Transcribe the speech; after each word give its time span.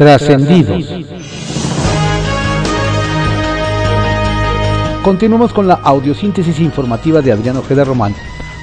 Trascendidos. 0.00 0.88
Continuamos 5.04 5.52
con 5.52 5.68
la 5.68 5.74
audiosíntesis 5.74 6.58
informativa 6.58 7.20
de 7.20 7.32
Adriano 7.32 7.60
Ojeda 7.60 7.84
Román, 7.84 8.14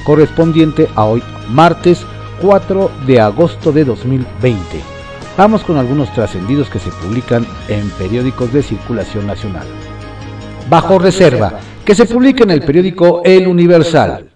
correspondiente 0.04 0.88
a 0.96 1.06
hoy, 1.06 1.22
martes 1.48 2.04
4 2.42 2.90
de 3.06 3.22
agosto 3.22 3.72
de 3.72 3.86
2020. 3.86 4.60
Vamos 5.38 5.64
con 5.64 5.78
algunos 5.78 6.12
trascendidos 6.12 6.72
que 6.72 6.80
se 6.80 6.90
publican 6.90 7.46
en 7.68 7.88
periódicos 7.92 8.52
de 8.52 8.64
circulación 8.64 9.28
nacional. 9.28 9.68
Bajo 10.68 10.98
reserva, 10.98 11.60
que 11.86 11.94
se 11.94 12.08
publica 12.08 12.46
en 12.46 12.50
el 12.50 12.64
periódico 12.64 13.22
El 13.24 13.48
Universal. 13.48 14.32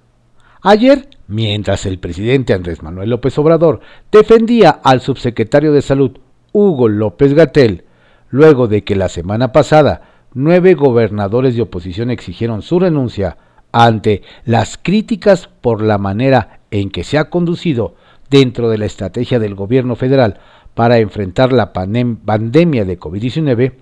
Ayer, 0.61 1.09
mientras 1.27 1.83
el 1.87 1.97
presidente 1.97 2.53
Andrés 2.53 2.83
Manuel 2.83 3.09
López 3.09 3.35
Obrador 3.39 3.79
defendía 4.11 4.69
al 4.83 5.01
subsecretario 5.01 5.73
de 5.73 5.81
Salud, 5.81 6.11
Hugo 6.51 6.87
López 6.87 7.33
Gatel, 7.33 7.85
luego 8.29 8.67
de 8.67 8.83
que 8.83 8.95
la 8.95 9.09
semana 9.09 9.51
pasada 9.51 10.01
nueve 10.33 10.73
gobernadores 10.73 11.55
de 11.55 11.61
oposición 11.61 12.09
exigieron 12.09 12.61
su 12.61 12.79
renuncia 12.79 13.37
ante 13.71 14.21
las 14.45 14.77
críticas 14.77 15.49
por 15.61 15.81
la 15.81 15.97
manera 15.97 16.59
en 16.71 16.89
que 16.89 17.03
se 17.03 17.17
ha 17.17 17.29
conducido 17.29 17.95
dentro 18.29 18.69
de 18.69 18.77
la 18.77 18.85
estrategia 18.85 19.39
del 19.39 19.55
gobierno 19.55 19.95
federal 19.95 20.39
para 20.73 20.99
enfrentar 20.99 21.51
la 21.51 21.73
pandemia 21.73 22.85
de 22.85 22.99
COVID-19, 22.99 23.73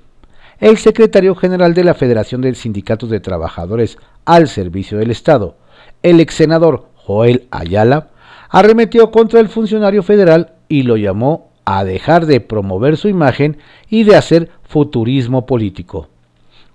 el 0.60 0.78
secretario 0.78 1.36
general 1.36 1.74
de 1.74 1.84
la 1.84 1.94
Federación 1.94 2.42
de 2.42 2.54
Sindicatos 2.56 3.10
de 3.10 3.20
Trabajadores 3.20 3.98
al 4.26 4.48
Servicio 4.48 4.98
del 4.98 5.12
Estado, 5.12 5.58
el 6.04 6.20
ex 6.20 6.34
senador 6.34 6.90
Joel 6.96 7.48
Ayala, 7.52 8.10
arremetió 8.50 9.12
contra 9.12 9.40
el 9.40 9.50
funcionario 9.50 10.04
federal 10.04 10.54
y 10.68 10.84
lo 10.84 10.98
llamó 10.98 11.49
a 11.72 11.84
dejar 11.84 12.26
de 12.26 12.42
promover 12.42 12.98
su 12.98 13.10
imagen 13.10 13.58
y 13.92 14.04
de 14.04 14.16
hacer 14.16 14.50
futurismo 14.64 15.46
político. 15.46 16.08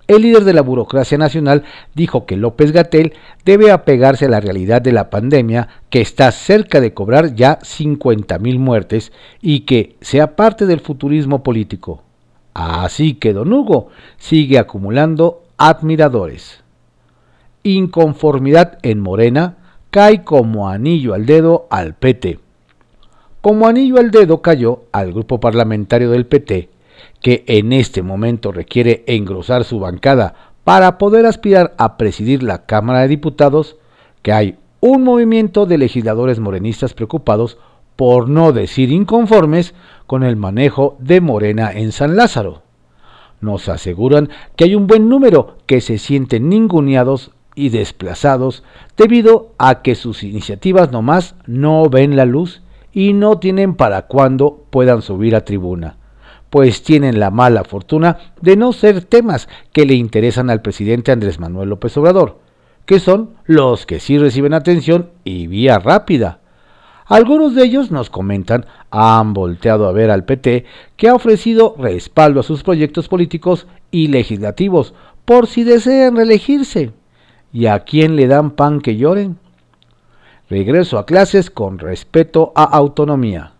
El 0.06 0.22
líder 0.22 0.44
de 0.44 0.52
la 0.52 0.62
burocracia 0.62 1.18
nacional 1.18 1.64
dijo 1.96 2.26
que 2.26 2.36
López 2.36 2.70
Gatel 2.70 3.12
debe 3.44 3.72
apegarse 3.72 4.26
a 4.26 4.28
la 4.28 4.38
realidad 4.38 4.80
de 4.82 4.92
la 4.92 5.10
pandemia, 5.10 5.66
que 5.90 6.00
está 6.00 6.30
cerca 6.30 6.80
de 6.80 6.94
cobrar 6.94 7.34
ya 7.34 7.58
50.000 7.58 8.58
muertes 8.60 9.10
y 9.42 9.60
que 9.60 9.96
sea 10.00 10.36
parte 10.36 10.64
del 10.64 10.78
futurismo 10.78 11.42
político. 11.42 12.04
Así 12.52 13.14
que 13.14 13.32
don 13.32 13.52
Hugo 13.52 13.88
sigue 14.16 14.60
acumulando 14.60 15.42
admiradores. 15.56 16.62
Inconformidad 17.64 18.78
en 18.82 19.00
Morena 19.00 19.56
cae 19.90 20.22
como 20.22 20.68
anillo 20.68 21.14
al 21.14 21.26
dedo 21.26 21.66
al 21.68 21.94
PT 21.94 22.43
como 23.44 23.68
anillo 23.68 23.98
al 23.98 24.10
dedo 24.10 24.40
cayó 24.40 24.84
al 24.90 25.12
grupo 25.12 25.38
parlamentario 25.38 26.10
del 26.10 26.24
PT, 26.24 26.70
que 27.20 27.44
en 27.46 27.74
este 27.74 28.00
momento 28.00 28.52
requiere 28.52 29.04
engrosar 29.06 29.64
su 29.64 29.78
bancada 29.80 30.54
para 30.64 30.96
poder 30.96 31.26
aspirar 31.26 31.74
a 31.76 31.98
presidir 31.98 32.42
la 32.42 32.64
Cámara 32.64 33.00
de 33.00 33.08
Diputados, 33.08 33.76
que 34.22 34.32
hay 34.32 34.56
un 34.80 35.04
movimiento 35.04 35.66
de 35.66 35.76
legisladores 35.76 36.40
morenistas 36.40 36.94
preocupados, 36.94 37.58
por 37.96 38.30
no 38.30 38.52
decir 38.52 38.90
inconformes, 38.90 39.74
con 40.06 40.22
el 40.22 40.36
manejo 40.36 40.96
de 40.98 41.20
Morena 41.20 41.70
en 41.70 41.92
San 41.92 42.16
Lázaro. 42.16 42.62
Nos 43.42 43.68
aseguran 43.68 44.30
que 44.56 44.64
hay 44.64 44.74
un 44.74 44.86
buen 44.86 45.10
número 45.10 45.58
que 45.66 45.82
se 45.82 45.98
sienten 45.98 46.48
ninguneados 46.48 47.30
y 47.54 47.68
desplazados 47.68 48.64
debido 48.96 49.50
a 49.58 49.82
que 49.82 49.96
sus 49.96 50.22
iniciativas 50.22 50.90
nomás 50.90 51.34
no 51.46 51.90
ven 51.90 52.16
la 52.16 52.24
luz 52.24 52.62
y 52.94 53.12
no 53.12 53.38
tienen 53.38 53.74
para 53.74 54.02
cuándo 54.02 54.64
puedan 54.70 55.02
subir 55.02 55.34
a 55.34 55.44
tribuna, 55.44 55.98
pues 56.48 56.84
tienen 56.84 57.18
la 57.18 57.30
mala 57.30 57.64
fortuna 57.64 58.18
de 58.40 58.56
no 58.56 58.72
ser 58.72 59.02
temas 59.02 59.48
que 59.72 59.84
le 59.84 59.94
interesan 59.94 60.48
al 60.48 60.62
presidente 60.62 61.10
Andrés 61.10 61.40
Manuel 61.40 61.68
López 61.68 61.96
Obrador, 61.96 62.38
que 62.86 63.00
son 63.00 63.30
los 63.44 63.84
que 63.84 63.98
sí 63.98 64.16
reciben 64.16 64.54
atención 64.54 65.10
y 65.24 65.48
vía 65.48 65.80
rápida. 65.80 66.38
Algunos 67.06 67.54
de 67.54 67.64
ellos 67.64 67.90
nos 67.90 68.08
comentan 68.08 68.64
han 68.90 69.34
volteado 69.34 69.88
a 69.88 69.92
ver 69.92 70.10
al 70.10 70.24
PT 70.24 70.64
que 70.96 71.08
ha 71.08 71.14
ofrecido 71.14 71.74
respaldo 71.78 72.40
a 72.40 72.44
sus 72.44 72.62
proyectos 72.62 73.08
políticos 73.08 73.66
y 73.90 74.08
legislativos 74.08 74.94
por 75.24 75.48
si 75.48 75.64
desean 75.64 76.16
reelegirse. 76.16 76.92
¿Y 77.52 77.66
a 77.66 77.80
quién 77.80 78.16
le 78.16 78.26
dan 78.26 78.52
pan 78.52 78.80
que 78.80 78.96
lloren? 78.96 79.38
Regreso 80.48 80.98
a 80.98 81.06
clases 81.06 81.50
con 81.50 81.78
respeto 81.78 82.52
a 82.54 82.64
autonomía. 82.64 83.52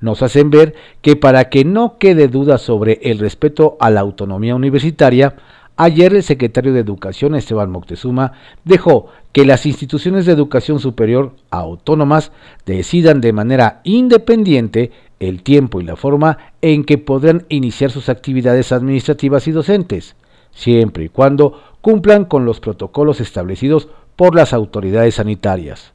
Nos 0.00 0.22
hacen 0.22 0.50
ver 0.50 0.74
que 1.02 1.16
para 1.16 1.50
que 1.50 1.64
no 1.64 1.98
quede 1.98 2.28
duda 2.28 2.58
sobre 2.58 3.00
el 3.02 3.18
respeto 3.18 3.76
a 3.80 3.90
la 3.90 4.00
autonomía 4.00 4.54
universitaria, 4.54 5.36
ayer 5.76 6.14
el 6.14 6.22
secretario 6.22 6.72
de 6.72 6.80
Educación 6.80 7.34
Esteban 7.34 7.70
Moctezuma 7.70 8.32
dejó 8.64 9.08
que 9.32 9.44
las 9.44 9.66
instituciones 9.66 10.26
de 10.26 10.32
educación 10.32 10.78
superior 10.78 11.32
autónomas 11.50 12.32
decidan 12.66 13.20
de 13.20 13.32
manera 13.32 13.80
independiente 13.84 14.90
el 15.20 15.42
tiempo 15.42 15.80
y 15.80 15.84
la 15.84 15.96
forma 15.96 16.38
en 16.62 16.84
que 16.84 16.98
podrán 16.98 17.44
iniciar 17.48 17.90
sus 17.90 18.08
actividades 18.08 18.72
administrativas 18.72 19.46
y 19.48 19.52
docentes, 19.52 20.16
siempre 20.50 21.04
y 21.04 21.08
cuando 21.10 21.62
cumplan 21.82 22.24
con 22.24 22.46
los 22.46 22.60
protocolos 22.60 23.20
establecidos 23.20 23.88
por 24.16 24.34
las 24.34 24.52
autoridades 24.52 25.16
sanitarias. 25.16 25.92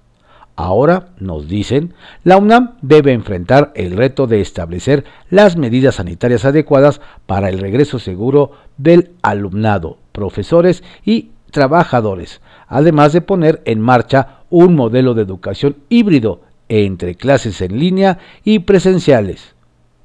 Ahora, 0.55 1.09
nos 1.19 1.49
dicen, 1.49 1.93
la 2.23 2.37
UNAM 2.37 2.77
debe 2.81 3.11
enfrentar 3.11 3.73
el 3.75 3.97
reto 3.97 4.25
de 4.25 4.39
establecer 4.39 5.03
las 5.29 5.57
medidas 5.57 5.95
sanitarias 5.95 6.45
adecuadas 6.45 7.01
para 7.25 7.49
el 7.49 7.59
regreso 7.59 7.99
seguro 7.99 8.51
del 8.77 9.11
alumnado, 9.21 9.97
profesores 10.13 10.81
y 11.03 11.31
trabajadores, 11.51 12.41
además 12.67 13.11
de 13.11 13.21
poner 13.21 13.61
en 13.65 13.81
marcha 13.81 14.39
un 14.49 14.75
modelo 14.75 15.13
de 15.13 15.23
educación 15.23 15.75
híbrido 15.89 16.41
entre 16.69 17.15
clases 17.15 17.61
en 17.61 17.77
línea 17.77 18.19
y 18.43 18.59
presenciales. 18.59 19.55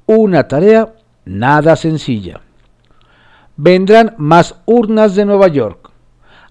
Una 0.05 0.47
tarea 0.49 0.93
nada 1.25 1.75
sencilla. 1.77 2.41
Vendrán 3.55 4.15
más 4.17 4.55
urnas 4.65 5.15
de 5.15 5.25
Nueva 5.25 5.47
York. 5.47 5.80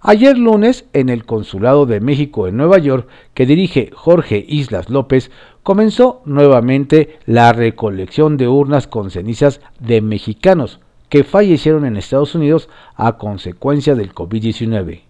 Ayer 0.02 0.38
lunes, 0.38 0.86
en 0.94 1.10
el 1.10 1.26
Consulado 1.26 1.84
de 1.84 2.00
México 2.00 2.48
en 2.48 2.56
Nueva 2.56 2.78
York, 2.78 3.06
que 3.34 3.44
dirige 3.44 3.90
Jorge 3.94 4.42
Islas 4.48 4.88
López, 4.88 5.30
comenzó 5.62 6.22
nuevamente 6.24 7.18
la 7.26 7.52
recolección 7.52 8.38
de 8.38 8.48
urnas 8.48 8.86
con 8.86 9.10
cenizas 9.10 9.60
de 9.78 10.00
mexicanos 10.00 10.80
que 11.10 11.22
fallecieron 11.22 11.84
en 11.84 11.98
Estados 11.98 12.34
Unidos 12.34 12.70
a 12.94 13.18
consecuencia 13.18 13.94
del 13.94 14.14
COVID-19. 14.14 15.02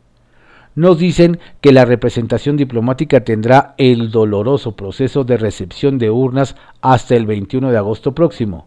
Nos 0.74 0.98
dicen 0.98 1.38
que 1.60 1.72
la 1.72 1.84
representación 1.84 2.56
diplomática 2.56 3.20
tendrá 3.20 3.74
el 3.78 4.10
doloroso 4.10 4.74
proceso 4.74 5.22
de 5.22 5.36
recepción 5.36 5.98
de 5.98 6.10
urnas 6.10 6.56
hasta 6.80 7.14
el 7.14 7.26
21 7.26 7.70
de 7.70 7.76
agosto 7.76 8.12
próximo 8.12 8.66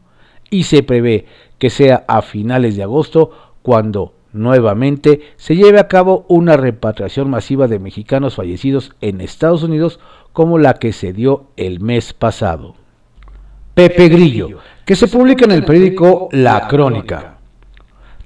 y 0.50 0.64
se 0.64 0.84
prevé 0.84 1.26
que 1.58 1.70
sea 1.70 2.06
a 2.08 2.22
finales 2.22 2.78
de 2.78 2.84
agosto 2.84 3.32
cuando 3.62 4.14
nuevamente 4.34 5.22
se 5.38 5.56
lleve 5.56 5.80
a 5.80 5.88
cabo 5.88 6.26
una 6.28 6.58
repatriación 6.58 7.30
masiva 7.30 7.68
de 7.68 7.80
mexicanos 7.80 8.36
fallecidos 8.36 8.92
en 9.00 9.22
Estados 9.22 9.64
Unidos 9.64 10.00
como 10.34 10.58
la 10.58 10.74
que 10.74 10.92
se 10.92 11.14
dio 11.14 11.48
el 11.56 11.80
mes 11.80 12.14
pasado. 12.14 12.76
Pepe 13.76 14.10
Grillo, 14.10 14.60
que 14.86 14.96
se 14.96 15.08
publica 15.08 15.46
en 15.46 15.52
el 15.52 15.64
periódico 15.64 16.30
La 16.32 16.68
Crónica. 16.68 17.38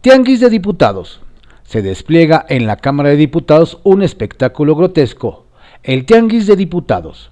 Tianguis 0.02 0.40
de 0.40 0.50
Diputados. 0.50 1.22
Se 1.64 1.82
despliega 1.82 2.46
en 2.48 2.66
la 2.66 2.78
Cámara 2.78 3.10
de 3.10 3.18
Diputados 3.18 3.80
un 3.84 4.02
espectáculo 4.02 4.76
grotesco, 4.76 5.46
el 5.84 6.06
Tianguis 6.06 6.48
de 6.48 6.56
Diputados, 6.56 7.32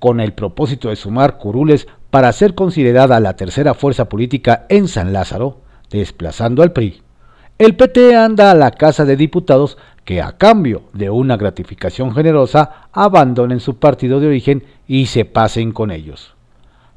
con 0.00 0.18
el 0.18 0.32
propósito 0.32 0.88
de 0.88 0.96
sumar 0.96 1.38
curules 1.38 1.86
para 2.10 2.32
ser 2.32 2.56
considerada 2.56 3.20
la 3.20 3.36
tercera 3.36 3.74
fuerza 3.74 4.08
política 4.08 4.66
en 4.68 4.88
San 4.88 5.12
Lázaro, 5.12 5.60
desplazando 5.90 6.64
al 6.64 6.72
PRI 6.72 7.02
el 7.60 7.76
PT 7.76 8.16
anda 8.16 8.50
a 8.50 8.54
la 8.54 8.70
Casa 8.70 9.04
de 9.04 9.16
Diputados 9.16 9.76
que 10.06 10.22
a 10.22 10.32
cambio 10.38 10.84
de 10.94 11.10
una 11.10 11.36
gratificación 11.36 12.14
generosa 12.14 12.88
abandonen 12.90 13.60
su 13.60 13.76
partido 13.76 14.18
de 14.18 14.28
origen 14.28 14.64
y 14.88 15.04
se 15.04 15.26
pasen 15.26 15.72
con 15.72 15.90
ellos. 15.90 16.32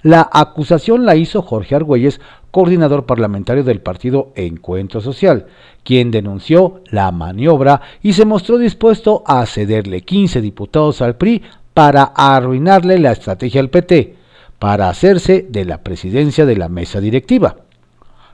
La 0.04 0.30
acusación 0.32 1.06
la 1.06 1.18
hizo 1.18 1.42
Jorge 1.42 1.76
Argüelles, 1.76 2.22
coordinador 2.50 3.06
parlamentario 3.06 3.66
del 3.66 3.82
partido 3.82 4.32
Encuentro 4.36 5.02
Social, 5.02 5.48
quien 5.84 6.12
denunció 6.12 6.80
la 6.86 7.12
maniobra 7.12 7.82
y 8.02 8.14
se 8.14 8.24
mostró 8.24 8.58
dispuesto 8.58 9.22
a 9.28 9.46
cederle 9.46 10.00
15 10.00 10.40
diputados 10.40 11.02
al 11.02 11.18
PRI 11.18 11.44
para 11.74 12.04
arruinarle 12.16 13.00
la 13.00 13.12
estrategia 13.12 13.60
al 13.60 13.70
PT, 13.70 14.16
para 14.60 14.88
hacerse 14.88 15.46
de 15.50 15.66
la 15.66 15.80
presidencia 15.80 16.46
de 16.46 16.56
la 16.56 16.70
mesa 16.70 17.02
directiva. 17.02 17.63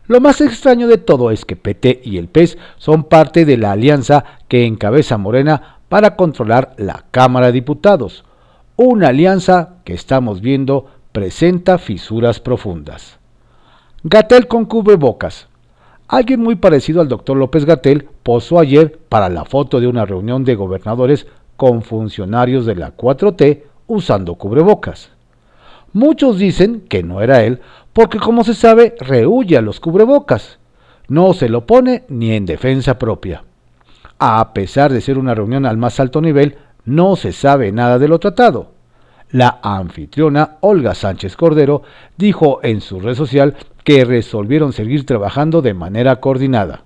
Lo 0.09 0.19
más 0.19 0.41
extraño 0.41 0.87
de 0.87 0.97
todo 0.97 1.29
es 1.29 1.45
que 1.45 1.55
PT 1.55 2.01
y 2.03 2.17
el 2.17 2.29
PES 2.29 2.57
son 2.79 3.03
parte 3.03 3.45
de 3.45 3.57
la 3.57 3.73
alianza 3.73 4.25
que 4.47 4.65
encabeza 4.65 5.19
Morena 5.19 5.81
para 5.87 6.15
controlar 6.15 6.73
la 6.77 7.05
Cámara 7.11 7.45
de 7.45 7.51
Diputados. 7.51 8.25
Una 8.75 9.09
alianza 9.09 9.75
que 9.83 9.93
estamos 9.93 10.41
viendo 10.41 10.87
presenta 11.11 11.77
fisuras 11.77 12.39
profundas. 12.39 13.19
Gatel 14.01 14.47
con 14.47 14.65
cubrebocas. 14.65 15.47
Alguien 16.07 16.39
muy 16.39 16.55
parecido 16.55 17.01
al 17.01 17.07
doctor 17.07 17.37
López 17.37 17.65
Gatel 17.65 18.09
posó 18.23 18.57
ayer 18.57 18.97
para 19.09 19.29
la 19.29 19.45
foto 19.45 19.79
de 19.79 19.85
una 19.85 20.05
reunión 20.05 20.43
de 20.43 20.55
gobernadores 20.55 21.27
con 21.55 21.83
funcionarios 21.83 22.65
de 22.65 22.73
la 22.73 22.97
4T 22.97 23.61
usando 23.85 24.33
cubrebocas. 24.33 25.11
Muchos 25.93 26.39
dicen 26.39 26.81
que 26.89 27.03
no 27.03 27.21
era 27.21 27.43
él 27.43 27.61
porque 27.99 28.17
como 28.17 28.45
se 28.45 28.53
sabe 28.53 28.95
rehuye 29.01 29.57
a 29.57 29.61
los 29.61 29.81
cubrebocas. 29.81 30.57
No 31.09 31.33
se 31.33 31.49
lo 31.49 31.65
pone 31.65 32.05
ni 32.07 32.31
en 32.31 32.45
defensa 32.45 32.97
propia. 32.97 33.43
A 34.19 34.53
pesar 34.53 34.93
de 34.93 35.01
ser 35.01 35.17
una 35.17 35.35
reunión 35.35 35.65
al 35.65 35.75
más 35.75 35.99
alto 35.99 36.21
nivel, 36.21 36.55
no 36.85 37.17
se 37.17 37.33
sabe 37.33 37.73
nada 37.73 37.99
de 37.99 38.07
lo 38.07 38.17
tratado. 38.17 38.71
La 39.31 39.59
anfitriona 39.61 40.59
Olga 40.61 40.95
Sánchez 40.95 41.35
Cordero 41.35 41.83
dijo 42.15 42.61
en 42.63 42.79
su 42.79 43.01
red 43.01 43.15
social 43.15 43.57
que 43.83 44.05
resolvieron 44.05 44.71
seguir 44.71 45.05
trabajando 45.05 45.61
de 45.61 45.73
manera 45.73 46.21
coordinada. 46.21 46.85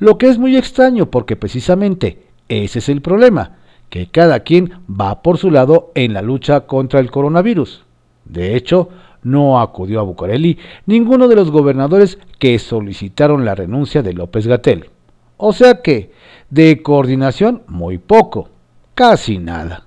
Lo 0.00 0.18
que 0.18 0.26
es 0.26 0.38
muy 0.38 0.56
extraño 0.56 1.12
porque 1.12 1.36
precisamente 1.36 2.26
ese 2.48 2.80
es 2.80 2.88
el 2.88 3.02
problema, 3.02 3.58
que 3.88 4.10
cada 4.10 4.40
quien 4.40 4.80
va 4.90 5.22
por 5.22 5.38
su 5.38 5.52
lado 5.52 5.92
en 5.94 6.12
la 6.12 6.22
lucha 6.22 6.62
contra 6.62 6.98
el 6.98 7.12
coronavirus. 7.12 7.84
De 8.24 8.56
hecho, 8.56 8.88
no 9.24 9.60
acudió 9.60 10.00
a 10.00 10.04
Bucareli 10.04 10.58
ninguno 10.86 11.26
de 11.28 11.36
los 11.36 11.50
gobernadores 11.50 12.18
que 12.38 12.58
solicitaron 12.58 13.44
la 13.44 13.54
renuncia 13.54 14.02
de 14.02 14.12
López 14.12 14.46
Gatel. 14.46 14.90
O 15.36 15.52
sea 15.52 15.82
que, 15.82 16.12
de 16.50 16.82
coordinación, 16.82 17.62
muy 17.66 17.98
poco, 17.98 18.50
casi 18.94 19.38
nada. 19.38 19.86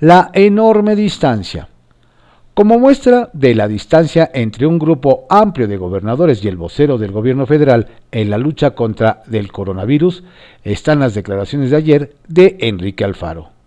La 0.00 0.30
enorme 0.34 0.94
distancia. 0.94 1.68
Como 2.54 2.78
muestra 2.78 3.30
de 3.32 3.54
la 3.54 3.66
distancia 3.66 4.30
entre 4.34 4.66
un 4.66 4.78
grupo 4.78 5.26
amplio 5.30 5.66
de 5.66 5.78
gobernadores 5.78 6.44
y 6.44 6.48
el 6.48 6.58
vocero 6.58 6.98
del 6.98 7.10
gobierno 7.10 7.46
federal 7.46 7.88
en 8.10 8.28
la 8.28 8.36
lucha 8.36 8.72
contra 8.72 9.22
el 9.32 9.50
coronavirus, 9.50 10.22
están 10.62 11.00
las 11.00 11.14
declaraciones 11.14 11.70
de 11.70 11.76
ayer 11.76 12.16
de 12.28 12.58
Enrique 12.60 13.04
Alfaro. 13.04 13.61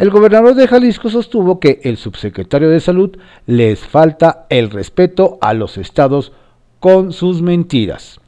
El 0.00 0.08
gobernador 0.08 0.54
de 0.54 0.66
Jalisco 0.66 1.10
sostuvo 1.10 1.60
que 1.60 1.78
el 1.84 1.98
subsecretario 1.98 2.70
de 2.70 2.80
Salud 2.80 3.18
les 3.44 3.80
falta 3.80 4.46
el 4.48 4.70
respeto 4.70 5.36
a 5.42 5.52
los 5.52 5.76
estados 5.76 6.32
con 6.78 7.12
sus 7.12 7.42
mentiras. 7.42 8.18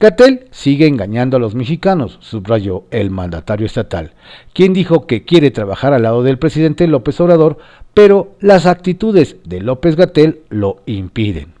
Gatel 0.00 0.46
sigue 0.50 0.86
engañando 0.86 1.36
a 1.36 1.40
los 1.40 1.54
mexicanos, 1.54 2.16
subrayó 2.22 2.84
el 2.90 3.10
mandatario 3.10 3.66
estatal, 3.66 4.14
quien 4.54 4.72
dijo 4.72 5.06
que 5.06 5.26
quiere 5.26 5.50
trabajar 5.50 5.92
al 5.92 6.04
lado 6.04 6.22
del 6.22 6.38
presidente 6.38 6.86
López 6.86 7.20
Obrador, 7.20 7.58
pero 7.92 8.30
las 8.40 8.64
actitudes 8.64 9.36
de 9.44 9.60
López 9.60 9.96
Gatel 9.96 10.40
lo 10.48 10.80
impiden. 10.86 11.52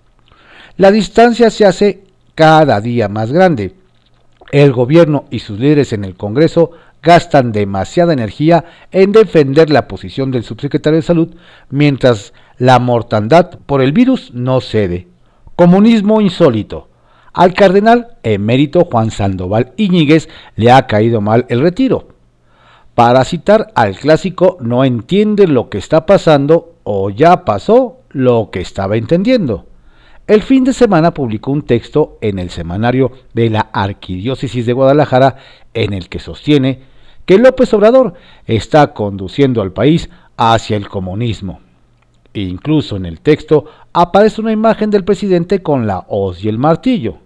La 0.78 0.90
distancia 0.90 1.50
se 1.50 1.66
hace 1.66 2.04
cada 2.34 2.80
día 2.80 3.10
más 3.10 3.30
grande. 3.30 3.74
El 4.52 4.72
gobierno 4.72 5.26
y 5.30 5.40
sus 5.40 5.60
líderes 5.60 5.92
en 5.92 6.04
el 6.04 6.16
Congreso 6.16 6.72
gastan 7.02 7.52
demasiada 7.52 8.12
energía 8.12 8.64
en 8.90 9.12
defender 9.12 9.70
la 9.70 9.88
posición 9.88 10.30
del 10.30 10.44
subsecretario 10.44 10.96
de 10.96 11.02
Salud, 11.02 11.34
mientras 11.70 12.32
la 12.58 12.78
mortandad 12.78 13.58
por 13.66 13.80
el 13.82 13.92
virus 13.92 14.32
no 14.34 14.60
cede. 14.60 15.08
Comunismo 15.56 16.20
insólito. 16.20 16.88
Al 17.32 17.54
cardenal 17.54 18.16
emérito 18.22 18.84
Juan 18.84 19.10
Sandoval 19.10 19.72
Iñiguez 19.76 20.28
le 20.56 20.72
ha 20.72 20.86
caído 20.86 21.20
mal 21.20 21.46
el 21.48 21.60
retiro. 21.60 22.08
Para 22.94 23.24
citar 23.24 23.72
al 23.74 23.96
clásico, 23.96 24.58
no 24.60 24.84
entiende 24.84 25.46
lo 25.46 25.70
que 25.70 25.78
está 25.78 26.06
pasando 26.06 26.74
o 26.82 27.08
ya 27.10 27.44
pasó 27.44 28.00
lo 28.10 28.50
que 28.50 28.60
estaba 28.60 28.96
entendiendo. 28.96 29.66
El 30.26 30.42
fin 30.42 30.64
de 30.64 30.72
semana 30.72 31.14
publicó 31.14 31.50
un 31.50 31.62
texto 31.62 32.18
en 32.20 32.38
el 32.38 32.50
semanario 32.50 33.12
de 33.32 33.50
la 33.50 33.60
Arquidiócesis 33.72 34.66
de 34.66 34.72
Guadalajara 34.72 35.36
en 35.74 35.92
el 35.92 36.08
que 36.08 36.18
sostiene 36.18 36.89
que 37.30 37.38
López 37.38 37.72
Obrador 37.74 38.14
está 38.44 38.92
conduciendo 38.92 39.62
al 39.62 39.70
país 39.70 40.10
hacia 40.36 40.76
el 40.76 40.88
comunismo. 40.88 41.60
Incluso 42.34 42.96
en 42.96 43.06
el 43.06 43.20
texto 43.20 43.66
aparece 43.92 44.40
una 44.40 44.50
imagen 44.50 44.90
del 44.90 45.04
presidente 45.04 45.62
con 45.62 45.86
la 45.86 46.06
hoz 46.08 46.42
y 46.42 46.48
el 46.48 46.58
martillo. 46.58 47.18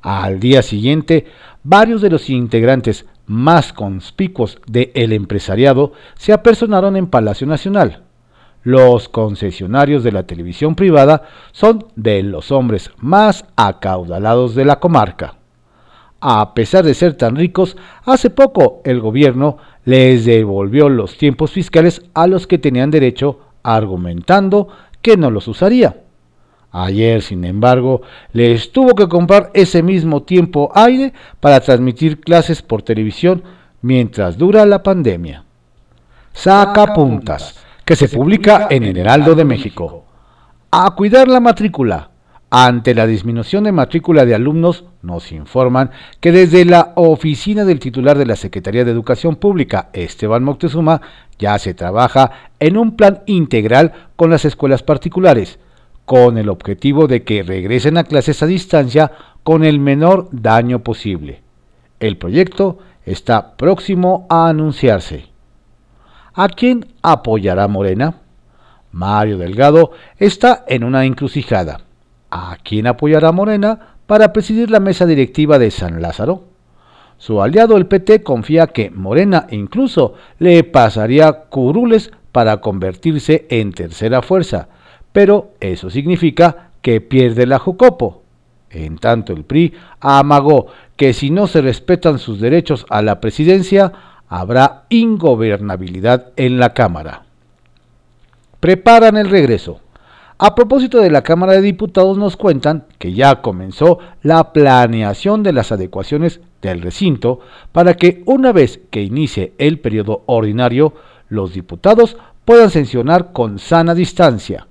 Al 0.00 0.38
día 0.38 0.62
siguiente, 0.62 1.26
varios 1.64 2.02
de 2.02 2.10
los 2.10 2.30
integrantes 2.30 3.04
más 3.26 3.72
conspicuos 3.72 4.60
del 4.68 5.12
empresariado 5.12 5.92
se 6.14 6.32
apersonaron 6.32 6.96
en 6.96 7.08
Palacio 7.08 7.48
Nacional. 7.48 8.04
Los 8.62 9.08
concesionarios 9.08 10.04
de 10.04 10.12
la 10.12 10.22
televisión 10.22 10.76
privada 10.76 11.24
son 11.50 11.86
de 11.96 12.22
los 12.22 12.52
hombres 12.52 12.92
más 12.98 13.44
acaudalados 13.56 14.54
de 14.54 14.66
la 14.66 14.78
comarca. 14.78 15.34
A 16.20 16.54
pesar 16.54 16.84
de 16.84 16.94
ser 16.94 17.14
tan 17.14 17.36
ricos, 17.36 17.76
hace 18.04 18.30
poco 18.30 18.80
el 18.84 19.00
gobierno 19.00 19.58
les 19.84 20.24
devolvió 20.24 20.88
los 20.88 21.18
tiempos 21.18 21.52
fiscales 21.52 22.02
a 22.14 22.26
los 22.26 22.46
que 22.46 22.58
tenían 22.58 22.90
derecho 22.90 23.40
argumentando 23.62 24.68
que 25.02 25.16
no 25.16 25.30
los 25.30 25.48
usaría. 25.48 26.02
Ayer, 26.72 27.22
sin 27.22 27.44
embargo, 27.44 28.02
les 28.32 28.72
tuvo 28.72 28.94
que 28.94 29.08
comprar 29.08 29.50
ese 29.54 29.82
mismo 29.82 30.22
tiempo 30.22 30.70
aire 30.74 31.12
para 31.40 31.60
transmitir 31.60 32.20
clases 32.20 32.60
por 32.62 32.82
televisión 32.82 33.42
mientras 33.82 34.36
dura 34.36 34.66
la 34.66 34.82
pandemia. 34.82 35.44
Saca 36.32 36.92
puntas, 36.92 37.64
que 37.84 37.96
se 37.96 38.08
publica 38.08 38.66
en 38.68 38.82
el 38.82 38.96
Heraldo 38.96 39.34
de 39.34 39.44
México. 39.44 40.04
A 40.70 40.90
cuidar 40.94 41.28
la 41.28 41.40
matrícula. 41.40 42.10
Ante 42.50 42.94
la 42.94 43.08
disminución 43.08 43.64
de 43.64 43.72
matrícula 43.72 44.24
de 44.24 44.34
alumnos, 44.34 44.84
nos 45.02 45.32
informan 45.32 45.90
que 46.20 46.30
desde 46.30 46.64
la 46.64 46.92
oficina 46.94 47.64
del 47.64 47.80
titular 47.80 48.16
de 48.16 48.26
la 48.26 48.36
Secretaría 48.36 48.84
de 48.84 48.92
Educación 48.92 49.34
Pública, 49.34 49.88
Esteban 49.92 50.44
Moctezuma, 50.44 51.00
ya 51.40 51.58
se 51.58 51.74
trabaja 51.74 52.30
en 52.60 52.76
un 52.76 52.94
plan 52.94 53.22
integral 53.26 53.92
con 54.14 54.30
las 54.30 54.44
escuelas 54.44 54.84
particulares, 54.84 55.58
con 56.04 56.38
el 56.38 56.48
objetivo 56.48 57.08
de 57.08 57.24
que 57.24 57.42
regresen 57.42 57.98
a 57.98 58.04
clases 58.04 58.40
a 58.44 58.46
distancia 58.46 59.10
con 59.42 59.64
el 59.64 59.80
menor 59.80 60.28
daño 60.30 60.84
posible. 60.84 61.42
El 61.98 62.16
proyecto 62.16 62.78
está 63.04 63.56
próximo 63.56 64.24
a 64.30 64.48
anunciarse. 64.48 65.26
¿A 66.32 66.48
quién 66.48 66.86
apoyará 67.02 67.66
Morena? 67.66 68.18
Mario 68.92 69.36
Delgado 69.36 69.90
está 70.18 70.64
en 70.68 70.84
una 70.84 71.04
encrucijada 71.04 71.85
¿A 72.30 72.56
quién 72.62 72.86
apoyará 72.86 73.32
Morena 73.32 73.96
para 74.06 74.32
presidir 74.32 74.70
la 74.70 74.80
mesa 74.80 75.06
directiva 75.06 75.58
de 75.58 75.70
San 75.70 76.02
Lázaro? 76.02 76.44
Su 77.18 77.40
aliado 77.40 77.76
el 77.76 77.86
PT 77.86 78.22
confía 78.22 78.66
que 78.68 78.90
Morena 78.90 79.46
incluso 79.50 80.14
le 80.38 80.64
pasaría 80.64 81.32
curules 81.48 82.10
para 82.32 82.60
convertirse 82.60 83.46
en 83.48 83.72
tercera 83.72 84.20
fuerza, 84.20 84.68
pero 85.12 85.52
eso 85.60 85.88
significa 85.88 86.70
que 86.82 87.00
pierde 87.00 87.46
la 87.46 87.58
Jucopo. 87.58 88.22
En 88.70 88.98
tanto 88.98 89.32
el 89.32 89.44
PRI 89.44 89.72
amagó 90.00 90.66
que 90.96 91.14
si 91.14 91.30
no 91.30 91.46
se 91.46 91.62
respetan 91.62 92.18
sus 92.18 92.40
derechos 92.40 92.84
a 92.90 93.00
la 93.00 93.20
presidencia, 93.20 93.92
habrá 94.28 94.84
ingobernabilidad 94.90 96.32
en 96.36 96.58
la 96.58 96.74
Cámara. 96.74 97.22
Preparan 98.60 99.16
el 99.16 99.30
regreso. 99.30 99.80
A 100.38 100.54
propósito 100.54 101.00
de 101.00 101.10
la 101.10 101.22
Cámara 101.22 101.54
de 101.54 101.62
Diputados 101.62 102.18
nos 102.18 102.36
cuentan 102.36 102.84
que 102.98 103.14
ya 103.14 103.40
comenzó 103.40 104.00
la 104.22 104.52
planeación 104.52 105.42
de 105.42 105.54
las 105.54 105.72
adecuaciones 105.72 106.42
del 106.60 106.82
recinto 106.82 107.40
para 107.72 107.94
que 107.94 108.22
una 108.26 108.52
vez 108.52 108.80
que 108.90 109.02
inicie 109.02 109.54
el 109.56 109.80
periodo 109.80 110.24
ordinario, 110.26 110.92
los 111.30 111.54
diputados 111.54 112.18
puedan 112.44 112.68
sancionar 112.68 113.32
con 113.32 113.58
sana 113.58 113.94
distancia. 113.94 114.66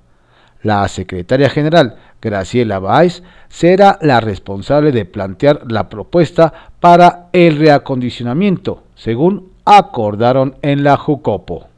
La 0.61 0.87
secretaria 0.87 1.49
general, 1.49 1.95
Graciela 2.21 2.77
Báez, 2.77 3.23
será 3.49 3.97
la 4.01 4.19
responsable 4.19 4.91
de 4.91 5.05
plantear 5.05 5.61
la 5.67 5.89
propuesta 5.89 6.53
para 6.79 7.29
el 7.33 7.57
reacondicionamiento, 7.57 8.83
según 8.93 9.51
acordaron 9.65 10.57
en 10.61 10.83
la 10.83 10.95
Jucopo. 10.95 11.69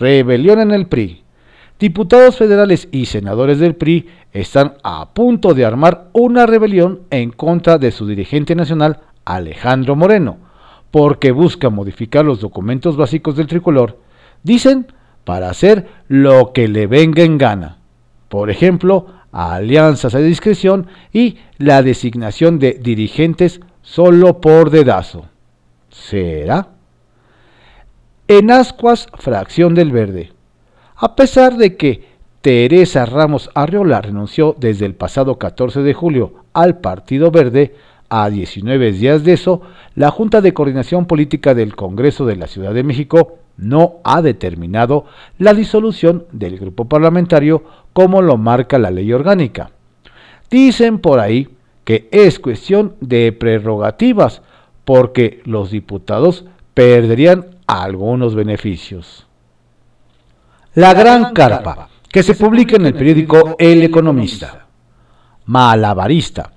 Rebelión 0.00 0.60
en 0.60 0.72
el 0.72 0.88
PRI. 0.88 1.21
Diputados 1.82 2.36
federales 2.36 2.86
y 2.92 3.06
senadores 3.06 3.58
del 3.58 3.74
PRI 3.74 4.06
están 4.32 4.74
a 4.84 5.12
punto 5.14 5.52
de 5.52 5.64
armar 5.64 6.10
una 6.12 6.46
rebelión 6.46 7.00
en 7.10 7.32
contra 7.32 7.76
de 7.76 7.90
su 7.90 8.06
dirigente 8.06 8.54
nacional, 8.54 9.00
Alejandro 9.24 9.96
Moreno, 9.96 10.38
porque 10.92 11.32
busca 11.32 11.70
modificar 11.70 12.24
los 12.24 12.38
documentos 12.40 12.96
básicos 12.96 13.34
del 13.34 13.48
tricolor, 13.48 13.98
dicen, 14.44 14.92
para 15.24 15.50
hacer 15.50 15.88
lo 16.06 16.52
que 16.52 16.68
le 16.68 16.86
venga 16.86 17.24
en 17.24 17.36
gana. 17.36 17.78
Por 18.28 18.48
ejemplo, 18.48 19.08
alianzas 19.32 20.14
a 20.14 20.18
discreción 20.18 20.86
y 21.12 21.38
la 21.58 21.82
designación 21.82 22.60
de 22.60 22.74
dirigentes 22.80 23.60
solo 23.80 24.40
por 24.40 24.70
dedazo. 24.70 25.26
¿Será? 25.90 26.68
En 28.28 28.52
Ascuas, 28.52 29.08
fracción 29.18 29.74
del 29.74 29.90
Verde 29.90 30.30
a 31.02 31.16
pesar 31.16 31.56
de 31.56 31.76
que 31.76 32.04
Teresa 32.42 33.04
Ramos 33.06 33.50
Arriola 33.54 34.00
renunció 34.00 34.54
desde 34.56 34.86
el 34.86 34.94
pasado 34.94 35.36
14 35.36 35.82
de 35.82 35.94
julio 35.94 36.44
al 36.52 36.78
Partido 36.78 37.32
Verde, 37.32 37.74
a 38.08 38.30
19 38.30 38.92
días 38.92 39.24
de 39.24 39.32
eso, 39.32 39.62
la 39.96 40.12
Junta 40.12 40.40
de 40.40 40.54
Coordinación 40.54 41.06
Política 41.06 41.54
del 41.54 41.74
Congreso 41.74 42.24
de 42.24 42.36
la 42.36 42.46
Ciudad 42.46 42.72
de 42.72 42.84
México 42.84 43.38
no 43.56 43.94
ha 44.04 44.22
determinado 44.22 45.06
la 45.38 45.54
disolución 45.54 46.24
del 46.30 46.56
grupo 46.56 46.84
parlamentario 46.84 47.64
como 47.92 48.22
lo 48.22 48.36
marca 48.36 48.78
la 48.78 48.92
ley 48.92 49.12
orgánica. 49.12 49.72
Dicen 50.52 51.00
por 51.00 51.18
ahí 51.18 51.48
que 51.82 52.08
es 52.12 52.38
cuestión 52.38 52.94
de 53.00 53.32
prerrogativas 53.32 54.42
porque 54.84 55.40
los 55.46 55.72
diputados 55.72 56.44
perderían 56.74 57.46
algunos 57.66 58.36
beneficios. 58.36 59.26
La 60.74 60.94
Gran 60.94 61.34
Carpa, 61.34 61.90
que 62.08 62.22
se 62.22 62.34
publica 62.34 62.76
en 62.76 62.86
el 62.86 62.94
periódico 62.94 63.56
El 63.58 63.82
Economista. 63.82 64.68
Malabarista. 65.44 66.52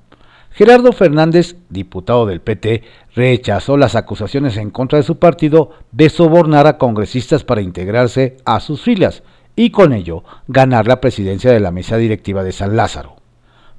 Gerardo 0.51 0.93
Fernández, 0.93 1.57
diputado 1.67 2.25
del 2.25 2.39
PT, 2.39 2.81
rechazó 3.13 3.75
las 3.75 3.95
acusaciones 3.95 4.55
en 4.55 4.69
contra 4.69 4.99
de 4.99 5.03
su 5.03 5.19
partido 5.19 5.71
de 5.91 6.09
sobornar 6.09 6.65
a 6.65 6.77
congresistas 6.77 7.43
para 7.43 7.59
integrarse 7.59 8.37
a 8.45 8.61
sus 8.61 8.83
filas 8.83 9.21
y 9.53 9.71
con 9.71 9.91
ello 9.91 10.23
ganar 10.47 10.87
la 10.87 11.01
presidencia 11.01 11.51
de 11.51 11.59
la 11.59 11.71
mesa 11.71 11.97
directiva 11.97 12.41
de 12.45 12.53
San 12.53 12.77
Lázaro. 12.77 13.17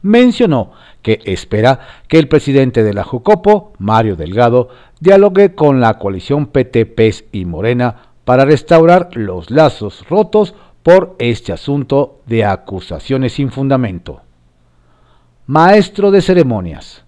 Mencionó 0.03 0.73
que 1.01 1.21
espera 1.25 1.81
que 2.09 2.19
el 2.19 2.29
presidente 2.29 2.83
de 2.83 2.93
la 2.93 3.05
Jucopo, 3.05 3.73
Mario 3.79 4.17
Delgado, 4.17 4.69
dialogue 5.01 5.55
con 5.55 5.81
la 5.81 5.95
coalición 5.95 6.49
PT-PES 6.49 7.25
y 7.33 7.47
Morena 7.47 8.06
para 8.27 8.45
restaurar 8.45 9.11
los 9.13 9.53
lazos 9.53 10.05
rotos 10.09 10.53
por 10.83 11.15
este 11.21 11.53
asunto 11.53 12.23
de 12.27 12.45
acusaciones 12.45 13.35
sin 13.35 13.53
fundamento. 13.53 14.23
Maestro 15.47 16.11
de 16.11 16.21
ceremonias. 16.21 17.05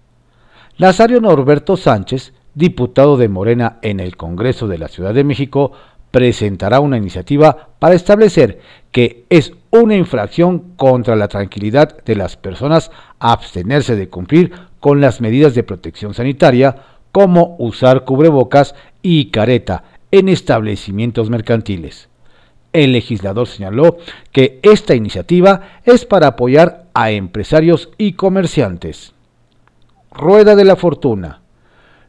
Nazario 0.77 1.19
Norberto 1.19 1.75
Sánchez, 1.75 2.33
diputado 2.55 3.17
de 3.17 3.27
Morena 3.27 3.79
en 3.81 3.99
el 3.99 4.15
Congreso 4.15 4.69
de 4.69 4.77
la 4.77 4.87
Ciudad 4.87 5.13
de 5.13 5.25
México, 5.25 5.73
presentará 6.09 6.79
una 6.79 6.95
iniciativa 6.95 7.67
para 7.79 7.95
establecer 7.95 8.61
que 8.93 9.25
es 9.29 9.51
una 9.71 9.95
infracción 9.95 10.73
contra 10.77 11.17
la 11.17 11.27
tranquilidad 11.27 12.01
de 12.05 12.15
las 12.15 12.37
personas 12.37 12.91
abstenerse 13.19 13.97
de 13.97 14.07
cumplir 14.07 14.53
con 14.79 15.01
las 15.01 15.19
medidas 15.19 15.53
de 15.53 15.63
protección 15.63 16.13
sanitaria 16.13 16.77
como 17.11 17.57
usar 17.59 18.05
cubrebocas 18.05 18.73
y 19.01 19.31
careta 19.31 19.83
en 20.11 20.29
establecimientos 20.29 21.29
mercantiles. 21.29 22.09
El 22.71 22.91
legislador 22.91 23.47
señaló 23.47 23.97
que 24.31 24.59
esta 24.61 24.95
iniciativa 24.95 25.81
es 25.85 26.05
para 26.05 26.27
apoyar 26.27 26.85
a 26.93 27.11
empresarios 27.11 27.89
y 27.97 28.13
comerciantes. 28.13 29.13
Rueda 30.11 30.55
de 30.55 30.65
la 30.65 30.75
Fortuna. 30.75 31.41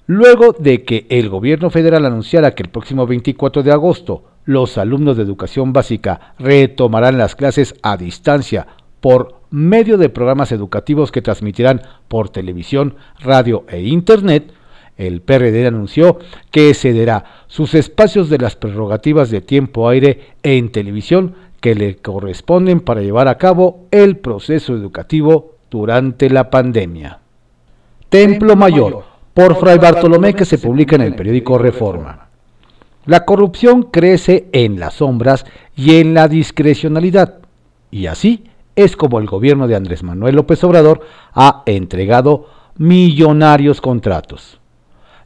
Luego 0.06 0.52
de 0.58 0.84
que 0.84 1.06
el 1.08 1.28
gobierno 1.28 1.70
federal 1.70 2.04
anunciara 2.04 2.54
que 2.54 2.62
el 2.62 2.68
próximo 2.68 3.06
24 3.06 3.62
de 3.62 3.72
agosto 3.72 4.24
los 4.44 4.78
alumnos 4.78 5.16
de 5.16 5.22
educación 5.22 5.72
básica 5.72 6.34
retomarán 6.38 7.18
las 7.18 7.36
clases 7.36 7.74
a 7.82 7.96
distancia 7.96 8.66
por 9.00 9.40
medio 9.50 9.98
de 9.98 10.08
programas 10.08 10.52
educativos 10.52 11.12
que 11.12 11.22
transmitirán 11.22 11.82
por 12.08 12.30
televisión, 12.30 12.96
radio 13.20 13.64
e 13.68 13.82
internet, 13.82 14.52
el 15.00 15.22
PRD 15.22 15.66
anunció 15.66 16.18
que 16.50 16.72
cederá 16.74 17.24
sus 17.46 17.74
espacios 17.74 18.28
de 18.28 18.38
las 18.38 18.56
prerrogativas 18.56 19.30
de 19.30 19.40
tiempo 19.40 19.88
aire 19.88 20.20
en 20.42 20.70
televisión 20.70 21.34
que 21.60 21.74
le 21.74 21.96
corresponden 21.96 22.80
para 22.80 23.02
llevar 23.02 23.28
a 23.28 23.38
cabo 23.38 23.86
el 23.90 24.18
proceso 24.18 24.74
educativo 24.74 25.56
durante 25.70 26.28
la 26.30 26.50
pandemia. 26.50 27.20
Templo 28.08 28.56
Mayor, 28.56 29.04
por 29.34 29.56
Fray 29.56 29.78
Bartolomé, 29.78 30.34
que 30.34 30.44
se 30.44 30.58
publica 30.58 30.96
en 30.96 31.02
el 31.02 31.14
periódico 31.14 31.58
Reforma. 31.58 32.26
La 33.06 33.24
corrupción 33.24 33.84
crece 33.84 34.48
en 34.52 34.78
las 34.78 34.94
sombras 34.94 35.46
y 35.76 35.96
en 35.96 36.12
la 36.12 36.28
discrecionalidad, 36.28 37.38
y 37.90 38.06
así 38.06 38.44
es 38.76 38.96
como 38.96 39.18
el 39.18 39.26
gobierno 39.26 39.66
de 39.66 39.76
Andrés 39.76 40.02
Manuel 40.02 40.36
López 40.36 40.62
Obrador 40.64 41.00
ha 41.32 41.62
entregado 41.66 42.48
millonarios 42.76 43.80
contratos. 43.80 44.59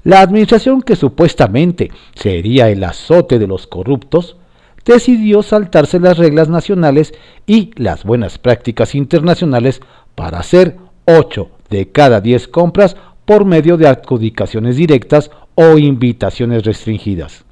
La 0.05 0.21
administración 0.21 0.83
que 0.83 0.97
supuestamente 0.97 1.91
sería 2.15 2.69
el 2.69 2.85
azote 2.85 3.39
de 3.39 3.47
los 3.47 3.67
corruptos, 3.67 4.37
decidió 4.85 5.43
saltarse 5.43 5.99
las 5.99 6.19
reglas 6.19 6.51
nacionales 6.51 7.15
y 7.47 7.71
las 7.77 8.05
buenas 8.05 8.37
prácticas 8.37 8.95
internacionales 8.95 9.81
para 10.15 10.41
hacer 10.41 10.77
8 11.07 11.49
de 11.71 11.91
cada 11.91 12.21
10 12.21 12.49
compras 12.49 12.99
por 13.25 13.47
medio 13.47 13.79
de 13.79 13.89
adjudicaciones 13.89 14.77
directas 14.77 15.31
o 15.55 15.79
invitaciones 15.79 16.65
restringidas. 16.65 17.47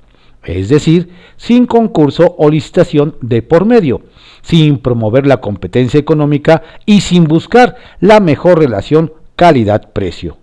Es 0.44 0.68
decir, 0.68 1.09
sin 1.38 1.64
concurso 1.64 2.35
o 2.37 2.50
licitación 2.50 3.16
de 3.23 3.40
por 3.40 3.64
medio, 3.64 4.02
sin 4.42 4.76
promover 4.76 5.26
la 5.26 5.40
competencia 5.40 5.99
económica 5.99 6.62
y 6.85 7.00
sin 7.00 7.25
buscar 7.25 7.76
la 7.99 8.21
mejor 8.21 8.59
relación 8.59 9.14
calidad-precio 9.37 10.41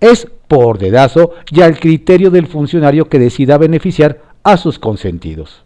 es 0.00 0.26
por 0.48 0.78
dedazo 0.78 1.32
y 1.50 1.60
al 1.60 1.78
criterio 1.78 2.30
del 2.30 2.46
funcionario 2.46 3.08
que 3.08 3.18
decida 3.18 3.58
beneficiar 3.58 4.22
a 4.42 4.56
sus 4.56 4.78
consentidos. 4.78 5.64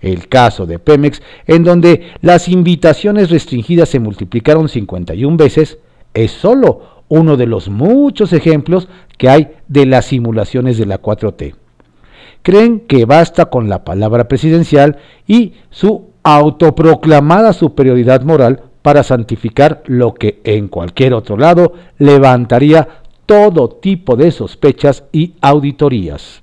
El 0.00 0.28
caso 0.28 0.66
de 0.66 0.78
Pemex, 0.78 1.22
en 1.46 1.64
donde 1.64 2.12
las 2.20 2.48
invitaciones 2.48 3.30
restringidas 3.30 3.88
se 3.88 4.00
multiplicaron 4.00 4.68
51 4.68 5.36
veces, 5.36 5.78
es 6.12 6.30
solo 6.30 7.02
uno 7.08 7.36
de 7.36 7.46
los 7.46 7.68
muchos 7.68 8.32
ejemplos 8.32 8.88
que 9.18 9.28
hay 9.28 9.52
de 9.68 9.86
las 9.86 10.06
simulaciones 10.06 10.78
de 10.78 10.86
la 10.86 11.00
4T. 11.00 11.54
Creen 12.42 12.80
que 12.80 13.04
basta 13.04 13.46
con 13.46 13.68
la 13.68 13.84
palabra 13.84 14.28
presidencial 14.28 14.98
y 15.26 15.54
su 15.70 16.10
autoproclamada 16.22 17.52
superioridad 17.52 18.22
moral 18.22 18.64
para 18.82 19.02
santificar 19.02 19.82
lo 19.86 20.12
que 20.12 20.40
en 20.44 20.68
cualquier 20.68 21.14
otro 21.14 21.38
lado 21.38 21.72
levantaría 21.98 23.03
todo 23.26 23.68
tipo 23.68 24.16
de 24.16 24.30
sospechas 24.30 25.04
y 25.12 25.34
auditorías. 25.40 26.42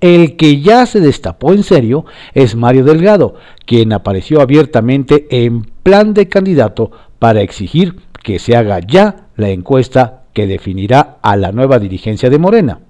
El 0.00 0.36
que 0.36 0.60
ya 0.60 0.84
se 0.86 1.00
destapó 1.00 1.52
en 1.52 1.62
serio 1.62 2.04
es 2.34 2.56
Mario 2.56 2.84
Delgado, 2.84 3.36
quien 3.64 3.92
apareció 3.92 4.40
abiertamente 4.40 5.26
en 5.30 5.62
plan 5.82 6.12
de 6.12 6.28
candidato 6.28 6.90
para 7.18 7.40
exigir 7.40 7.96
que 8.22 8.38
se 8.38 8.56
haga 8.56 8.80
ya 8.80 9.28
la 9.36 9.48
encuesta 9.50 10.24
que 10.32 10.46
definirá 10.46 11.18
a 11.22 11.36
la 11.36 11.52
nueva 11.52 11.78
dirigencia 11.78 12.28
de 12.28 12.38
Morena. 12.38 12.80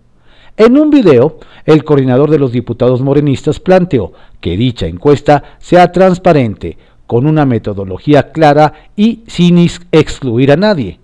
En 0.57 0.79
un 0.79 0.91
video, 0.91 1.39
el 1.67 1.85
coordinador 1.85 2.31
de 2.31 2.39
los 2.39 2.53
diputados 2.53 3.01
morenistas 3.01 3.61
planteó 3.61 4.13
que 4.41 4.57
dicha 4.57 4.87
encuesta 4.87 5.43
sea 5.59 5.93
transparente, 5.93 6.79
con 7.07 7.27
una 7.27 7.45
metodología 7.45 8.33
clara 8.33 8.73
y 8.97 9.25
sin 9.27 9.59
excluir 9.93 10.51
a 10.53 10.57
nadie 10.57 11.01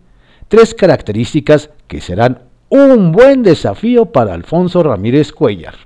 tres 0.51 0.75
características 0.75 1.71
que 1.87 2.01
serán 2.01 2.43
un 2.71 3.13
buen 3.13 3.45
desafío 3.45 4.07
para 4.07 4.35
Alfonso 4.35 4.83
Ramírez 4.83 5.33
Cuellar. 5.33 5.77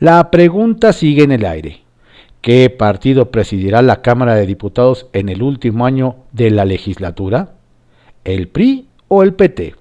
La 0.00 0.32
pregunta 0.32 0.92
sigue 0.92 1.22
en 1.22 1.30
el 1.30 1.46
aire. 1.46 1.82
¿Qué 2.40 2.68
partido 2.70 3.30
presidirá 3.30 3.82
la 3.82 4.02
Cámara 4.02 4.34
de 4.34 4.46
Diputados 4.46 5.06
en 5.12 5.28
el 5.28 5.44
último 5.44 5.86
año 5.86 6.16
de 6.32 6.50
la 6.50 6.64
legislatura? 6.64 7.52
¿El 8.24 8.48
PRI 8.48 8.88
o 9.06 9.22
el 9.22 9.34
PT? 9.34 9.76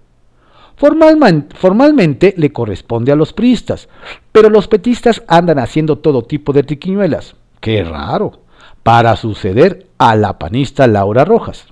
Formalmente, 0.75 2.35
le 2.37 2.53
corresponde 2.53 3.11
a 3.11 3.15
los 3.15 3.33
priistas, 3.33 3.89
pero 4.31 4.51
los 4.51 4.67
petistas 4.67 5.23
andan 5.27 5.57
haciendo 5.57 5.97
todo 5.97 6.21
tipo 6.21 6.53
de 6.53 6.61
triquiñuelas. 6.61 7.35
¡Qué 7.61 7.83
raro! 7.83 8.41
Para 8.83 9.15
suceder 9.15 9.87
a 9.97 10.15
la 10.15 10.37
panista 10.37 10.85
Laura 10.85 11.25
Rojas. 11.25 11.65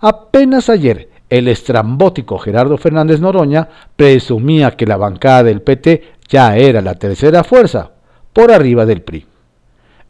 Apenas 0.00 0.70
ayer 0.70 1.09
el 1.30 1.48
estrambótico 1.48 2.38
Gerardo 2.38 2.76
Fernández 2.76 3.20
Noroña 3.20 3.68
presumía 3.96 4.72
que 4.72 4.86
la 4.86 4.96
bancada 4.96 5.44
del 5.44 5.62
PT 5.62 6.02
ya 6.28 6.56
era 6.56 6.82
la 6.82 6.96
tercera 6.96 7.44
fuerza, 7.44 7.92
por 8.32 8.52
arriba 8.52 8.84
del 8.84 9.02
PRI. 9.02 9.26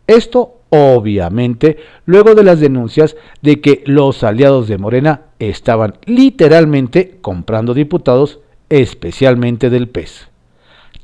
Esto, 0.06 0.62
obviamente, 0.70 1.76
luego 2.06 2.34
de 2.34 2.42
las 2.42 2.58
denuncias 2.58 3.16
de 3.42 3.60
que 3.60 3.82
los 3.86 4.24
aliados 4.24 4.66
de 4.66 4.78
Morena 4.78 5.22
estaban 5.38 5.94
literalmente 6.06 7.18
comprando 7.20 7.74
diputados, 7.74 8.40
especialmente 8.68 9.70
del 9.70 9.88
PES. 9.88 10.28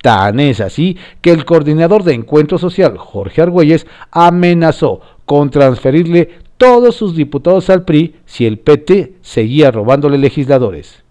Tan 0.02 0.40
es 0.40 0.60
así 0.60 0.96
que 1.20 1.30
el 1.30 1.44
coordinador 1.44 2.04
de 2.04 2.14
Encuentro 2.14 2.58
Social, 2.58 2.96
Jorge 2.98 3.42
Argüelles, 3.42 3.86
amenazó 4.10 5.00
con 5.24 5.50
transferirle 5.50 6.45
todos 6.56 6.94
sus 6.94 7.14
diputados 7.14 7.70
al 7.70 7.84
PRI 7.84 8.16
si 8.24 8.46
el 8.46 8.58
PT 8.58 9.14
seguía 9.20 9.70
robándole 9.70 10.18
legisladores. 10.18 11.04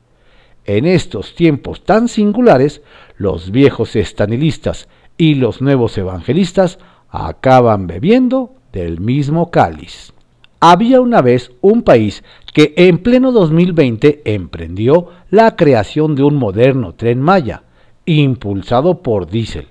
En 0.66 0.86
estos 0.86 1.36
tiempos 1.36 1.84
tan 1.84 2.08
singulares, 2.08 2.82
los 3.18 3.52
viejos 3.52 3.96
estanilistas 3.96 4.88
y 5.18 5.36
los 5.36 5.62
nuevos 5.62 5.98
evangelistas 5.98 6.80
acaban 7.10 7.88
bebiendo 7.88 8.56
del 8.74 9.00
mismo 9.00 9.52
cáliz. 9.52 10.14
Había 10.60 11.00
una 11.02 11.22
vez 11.22 11.52
un 11.62 11.84
país 11.84 12.24
que 12.54 12.74
en 12.78 12.98
pleno 12.98 13.32
2020 13.32 14.24
emprendió 14.26 15.10
la 15.30 15.56
creación 15.56 16.16
de 16.16 16.24
un 16.24 16.36
moderno 16.36 16.96
tren 16.96 17.22
Maya, 17.22 17.64
impulsado 18.06 19.04
por 19.04 19.28
diésel. 19.30 19.68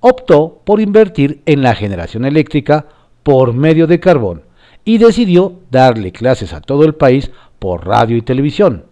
Optó 0.00 0.60
por 0.64 0.80
invertir 0.80 1.40
en 1.46 1.62
la 1.62 1.74
generación 1.74 2.26
eléctrica 2.26 2.86
por 3.22 3.54
medio 3.54 3.86
de 3.86 3.98
carbón 3.98 4.45
y 4.86 4.98
decidió 4.98 5.60
darle 5.70 6.12
clases 6.12 6.54
a 6.54 6.62
todo 6.62 6.84
el 6.84 6.94
país 6.94 7.30
por 7.58 7.86
radio 7.86 8.16
y 8.16 8.22
televisión. 8.22 8.86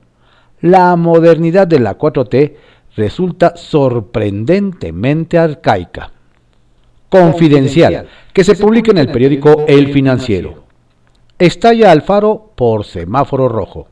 La 0.61 0.95
modernidad 0.97 1.69
de 1.69 1.79
la 1.79 1.97
4T 1.97 2.57
resulta 2.97 3.57
sorprendentemente 3.57 5.39
arcaica. 5.39 6.11
Confidencial, 7.09 8.09
que 8.33 8.43
se 8.43 8.57
publica 8.57 8.91
en 8.91 8.99
el 8.99 9.13
periódico 9.13 9.65
El 9.69 9.93
Financiero. 9.93 10.65
Estalla 11.39 11.93
Alfaro 11.93 12.51
por 12.57 12.85
semáforo 12.85 13.49
rojo. 13.49 13.87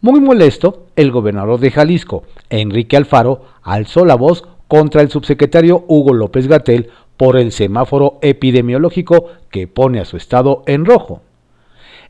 Muy 0.00 0.20
molesto, 0.20 0.86
el 0.94 1.10
gobernador 1.10 1.58
de 1.58 1.72
Jalisco, 1.72 2.22
Enrique 2.48 2.96
Alfaro, 2.96 3.42
alzó 3.62 4.04
la 4.04 4.14
voz 4.14 4.44
contra 4.68 5.02
el 5.02 5.10
subsecretario 5.10 5.84
Hugo 5.88 6.14
López 6.14 6.46
Gatel 6.46 6.90
por 7.24 7.38
el 7.38 7.52
semáforo 7.52 8.18
epidemiológico 8.20 9.28
que 9.50 9.66
pone 9.66 9.98
a 9.98 10.04
su 10.04 10.18
estado 10.18 10.62
en 10.66 10.84
rojo. 10.84 11.22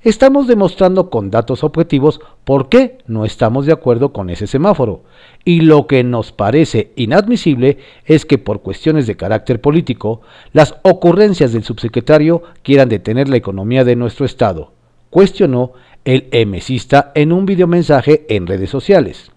Estamos 0.02 0.48
demostrando 0.48 1.08
con 1.08 1.30
datos 1.30 1.62
objetivos 1.62 2.20
por 2.42 2.68
qué 2.68 2.98
no 3.06 3.24
estamos 3.24 3.64
de 3.64 3.72
acuerdo 3.72 4.12
con 4.12 4.28
ese 4.28 4.48
semáforo. 4.48 5.04
Y 5.44 5.60
lo 5.60 5.86
que 5.86 6.02
nos 6.02 6.32
parece 6.32 6.90
inadmisible 6.96 7.78
es 8.04 8.26
que 8.26 8.38
por 8.38 8.62
cuestiones 8.62 9.06
de 9.06 9.16
carácter 9.16 9.60
político, 9.60 10.20
las 10.52 10.74
ocurrencias 10.82 11.52
del 11.52 11.62
subsecretario 11.62 12.42
quieran 12.64 12.88
detener 12.88 13.28
la 13.28 13.36
economía 13.36 13.84
de 13.84 13.94
nuestro 13.94 14.26
Estado, 14.26 14.72
cuestionó 15.10 15.74
el 16.04 16.26
emesista 16.32 17.12
en 17.14 17.30
un 17.30 17.46
videomensaje 17.46 18.26
en 18.28 18.48
redes 18.48 18.68
sociales 18.68 19.30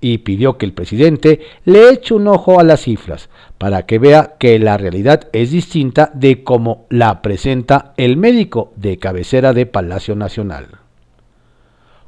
y 0.00 0.18
pidió 0.18 0.58
que 0.58 0.66
el 0.66 0.72
presidente 0.72 1.40
le 1.64 1.90
eche 1.90 2.14
un 2.14 2.28
ojo 2.28 2.60
a 2.60 2.64
las 2.64 2.82
cifras 2.82 3.28
para 3.58 3.86
que 3.86 3.98
vea 3.98 4.34
que 4.38 4.58
la 4.58 4.76
realidad 4.76 5.28
es 5.32 5.50
distinta 5.50 6.10
de 6.14 6.44
cómo 6.44 6.86
la 6.90 7.22
presenta 7.22 7.94
el 7.96 8.16
médico 8.16 8.72
de 8.76 8.98
cabecera 8.98 9.52
de 9.52 9.66
Palacio 9.66 10.14
Nacional. 10.14 10.66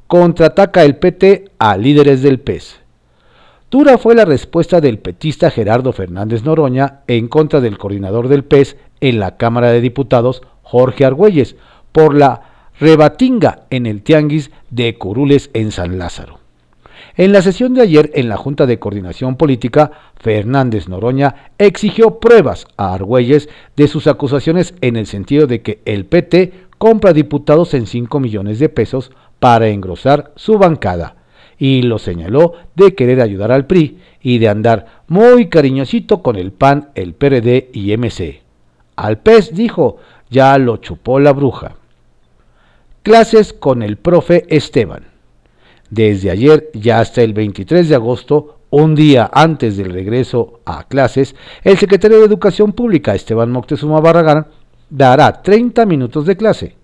Contraataca 0.07 0.83
el 0.83 0.97
PT 0.97 1.51
a 1.59 1.77
líderes 1.77 2.21
del 2.21 2.39
PES. 2.39 2.79
Dura 3.71 3.99
fue 3.99 4.15
la 4.15 4.25
respuesta 4.25 4.81
del 4.81 4.97
petista 4.97 5.51
Gerardo 5.51 5.93
Fernández 5.93 6.43
Noroña 6.43 7.01
en 7.07 7.27
contra 7.27 7.61
del 7.61 7.77
coordinador 7.77 8.27
del 8.27 8.43
PES 8.43 8.77
en 9.01 9.19
la 9.19 9.37
Cámara 9.37 9.71
de 9.71 9.81
Diputados, 9.81 10.41
Jorge 10.63 11.05
Argüelles, 11.05 11.55
por 11.91 12.15
la 12.15 12.71
rebatinga 12.79 13.65
en 13.69 13.85
el 13.85 14.01
tianguis 14.01 14.51
de 14.71 14.97
Curules 14.97 15.51
en 15.53 15.71
San 15.71 15.99
Lázaro. 15.99 16.38
En 17.19 17.33
la 17.33 17.41
sesión 17.41 17.73
de 17.73 17.81
ayer 17.81 18.11
en 18.13 18.29
la 18.29 18.37
Junta 18.37 18.65
de 18.65 18.79
Coordinación 18.79 19.35
Política, 19.35 19.91
Fernández 20.15 20.87
Noroña 20.87 21.51
exigió 21.57 22.21
pruebas 22.21 22.65
a 22.77 22.93
Argüelles 22.93 23.49
de 23.75 23.89
sus 23.89 24.07
acusaciones 24.07 24.73
en 24.79 24.95
el 24.95 25.05
sentido 25.05 25.45
de 25.45 25.61
que 25.61 25.81
el 25.83 26.05
PT 26.05 26.53
compra 26.77 27.11
diputados 27.11 27.73
en 27.73 27.87
5 27.87 28.21
millones 28.21 28.57
de 28.57 28.69
pesos 28.69 29.11
para 29.39 29.67
engrosar 29.67 30.31
su 30.37 30.57
bancada 30.57 31.17
y 31.57 31.81
lo 31.81 31.99
señaló 31.99 32.53
de 32.77 32.95
querer 32.95 33.19
ayudar 33.19 33.51
al 33.51 33.67
PRI 33.67 33.99
y 34.21 34.37
de 34.37 34.47
andar 34.47 34.85
muy 35.09 35.49
cariñosito 35.49 36.21
con 36.21 36.37
el 36.37 36.53
PAN, 36.53 36.91
el 36.95 37.15
PRD 37.15 37.69
y 37.73 37.97
MC. 37.97 38.43
Al 38.95 39.17
PES 39.17 39.53
dijo, 39.55 39.97
ya 40.29 40.57
lo 40.57 40.77
chupó 40.77 41.19
la 41.19 41.33
bruja. 41.33 41.75
Clases 43.03 43.51
con 43.51 43.83
el 43.83 43.97
profe 43.97 44.45
Esteban. 44.47 45.18
Desde 45.89 46.29
ayer 46.29 46.69
ya 46.73 46.99
hasta 46.99 47.21
el 47.21 47.33
23 47.33 47.89
de 47.89 47.95
agosto, 47.95 48.59
un 48.69 48.93
día 48.93 49.29
antes 49.33 49.77
del 49.77 49.91
regreso 49.91 50.61
a 50.65 50.87
clases, 50.87 51.35
el 51.63 51.77
secretario 51.77 52.19
de 52.19 52.25
Educación 52.25 52.73
Pública, 52.73 53.15
Esteban 53.15 53.51
Moctezuma 53.51 53.99
Barragán, 53.99 54.47
dará 54.89 55.41
30 55.41 55.85
minutos 55.87 56.27
de 56.27 56.37
clase. 56.37 56.75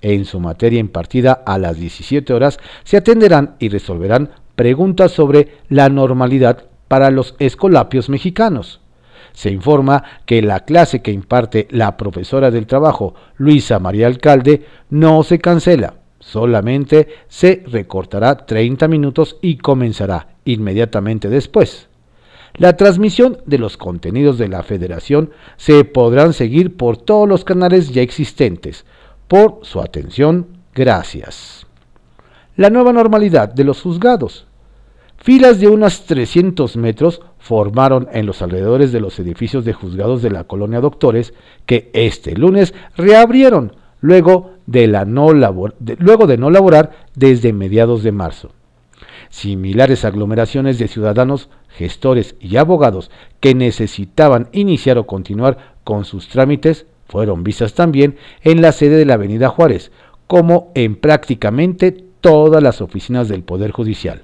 En 0.00 0.24
su 0.24 0.40
materia 0.40 0.78
impartida 0.78 1.32
a 1.32 1.58
las 1.58 1.78
17 1.78 2.32
horas 2.32 2.58
se 2.84 2.96
atenderán 2.96 3.56
y 3.58 3.68
resolverán 3.68 4.30
preguntas 4.54 5.12
sobre 5.12 5.58
la 5.68 5.90
normalidad 5.90 6.64
para 6.88 7.10
los 7.10 7.34
escolapios 7.38 8.08
mexicanos. 8.08 8.80
Se 9.32 9.50
informa 9.50 10.02
que 10.24 10.40
la 10.40 10.60
clase 10.60 11.02
que 11.02 11.12
imparte 11.12 11.68
la 11.70 11.98
profesora 11.98 12.50
del 12.50 12.66
trabajo, 12.66 13.14
Luisa 13.36 13.78
María 13.78 14.06
Alcalde, 14.06 14.64
no 14.88 15.22
se 15.24 15.38
cancela 15.38 15.94
Solamente 16.26 17.06
se 17.28 17.62
recortará 17.68 18.46
30 18.46 18.88
minutos 18.88 19.36
y 19.40 19.58
comenzará 19.58 20.26
inmediatamente 20.44 21.28
después. 21.28 21.88
La 22.54 22.76
transmisión 22.76 23.38
de 23.46 23.58
los 23.58 23.76
contenidos 23.76 24.36
de 24.36 24.48
la 24.48 24.64
federación 24.64 25.30
se 25.56 25.84
podrán 25.84 26.32
seguir 26.32 26.76
por 26.76 26.96
todos 26.96 27.28
los 27.28 27.44
canales 27.44 27.90
ya 27.90 28.02
existentes. 28.02 28.84
Por 29.28 29.60
su 29.62 29.80
atención, 29.80 30.48
gracias. 30.74 31.64
La 32.56 32.70
nueva 32.70 32.92
normalidad 32.92 33.54
de 33.54 33.62
los 33.62 33.82
juzgados. 33.82 34.48
Filas 35.18 35.60
de 35.60 35.68
unos 35.68 36.06
300 36.06 36.76
metros 36.76 37.22
formaron 37.38 38.08
en 38.12 38.26
los 38.26 38.42
alrededores 38.42 38.90
de 38.90 38.98
los 38.98 39.20
edificios 39.20 39.64
de 39.64 39.74
juzgados 39.74 40.22
de 40.22 40.30
la 40.30 40.42
colonia 40.42 40.80
Doctores 40.80 41.34
que 41.66 41.88
este 41.92 42.34
lunes 42.34 42.74
reabrieron 42.96 43.76
luego 44.06 44.52
de, 44.66 44.86
la 44.86 45.04
no 45.04 45.32
luego 45.32 46.26
de 46.26 46.38
no 46.38 46.50
laborar 46.50 46.92
desde 47.14 47.52
mediados 47.52 48.04
de 48.04 48.12
marzo. 48.12 48.52
Similares 49.30 50.04
aglomeraciones 50.04 50.78
de 50.78 50.86
ciudadanos, 50.86 51.48
gestores 51.68 52.36
y 52.40 52.56
abogados 52.56 53.10
que 53.40 53.54
necesitaban 53.54 54.48
iniciar 54.52 54.96
o 54.98 55.06
continuar 55.06 55.74
con 55.82 56.04
sus 56.04 56.28
trámites 56.28 56.86
fueron 57.08 57.42
vistas 57.42 57.74
también 57.74 58.16
en 58.42 58.62
la 58.62 58.70
sede 58.70 58.96
de 58.96 59.06
la 59.06 59.14
Avenida 59.14 59.48
Juárez, 59.48 59.90
como 60.28 60.70
en 60.74 60.94
prácticamente 60.96 61.92
todas 62.20 62.62
las 62.62 62.80
oficinas 62.80 63.28
del 63.28 63.42
Poder 63.42 63.72
Judicial. 63.72 64.22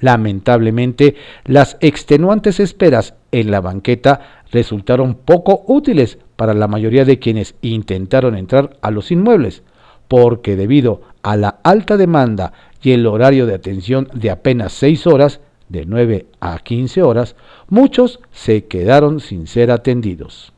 Lamentablemente, 0.00 1.16
las 1.44 1.76
extenuantes 1.80 2.60
esperas 2.60 3.14
en 3.30 3.50
la 3.50 3.60
banqueta 3.60 4.41
resultaron 4.52 5.14
poco 5.14 5.64
útiles 5.66 6.18
para 6.36 6.54
la 6.54 6.68
mayoría 6.68 7.04
de 7.04 7.18
quienes 7.18 7.54
intentaron 7.62 8.36
entrar 8.36 8.76
a 8.82 8.90
los 8.90 9.10
inmuebles, 9.10 9.62
porque 10.06 10.56
debido 10.56 11.00
a 11.22 11.36
la 11.36 11.56
alta 11.62 11.96
demanda 11.96 12.52
y 12.82 12.92
el 12.92 13.06
horario 13.06 13.46
de 13.46 13.54
atención 13.54 14.08
de 14.12 14.30
apenas 14.30 14.72
6 14.74 15.06
horas, 15.06 15.40
de 15.68 15.86
9 15.86 16.26
a 16.40 16.58
15 16.58 17.02
horas, 17.02 17.34
muchos 17.68 18.20
se 18.30 18.66
quedaron 18.66 19.20
sin 19.20 19.46
ser 19.46 19.70
atendidos. 19.70 20.52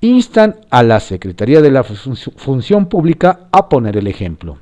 Instan 0.00 0.56
a 0.70 0.82
la 0.82 1.00
Secretaría 1.00 1.60
de 1.60 1.70
la 1.70 1.84
Función 1.84 2.86
Pública 2.86 3.48
a 3.52 3.68
poner 3.68 3.96
el 3.96 4.08
ejemplo. 4.08 4.58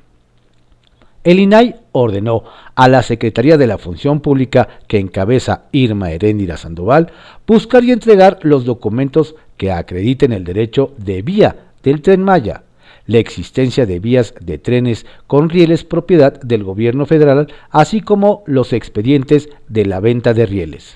El 1.27 1.41
INAI 1.41 1.75
ordenó 1.91 2.45
a 2.73 2.87
la 2.87 3.03
Secretaría 3.03 3.57
de 3.57 3.67
la 3.67 3.77
Función 3.77 4.21
Pública 4.21 4.79
que 4.87 4.97
encabeza 4.97 5.65
Irma 5.73 6.09
Heréndira 6.09 6.55
Sandoval 6.55 7.11
buscar 7.45 7.83
y 7.83 7.91
entregar 7.91 8.39
los 8.43 8.63
documentos 8.63 9.35
que 9.57 9.73
acrediten 9.73 10.31
el 10.31 10.45
derecho 10.45 10.93
de 10.95 11.21
vía 11.21 11.73
del 11.83 12.01
tren 12.01 12.23
Maya, 12.23 12.63
la 13.07 13.17
existencia 13.17 13.85
de 13.85 13.99
vías 13.99 14.35
de 14.39 14.57
trenes 14.57 15.05
con 15.27 15.49
rieles 15.49 15.83
propiedad 15.83 16.39
del 16.39 16.63
gobierno 16.63 17.05
federal, 17.05 17.51
así 17.71 17.99
como 17.99 18.45
los 18.45 18.71
expedientes 18.71 19.49
de 19.67 19.85
la 19.85 19.99
venta 19.99 20.33
de 20.33 20.45
rieles. 20.45 20.95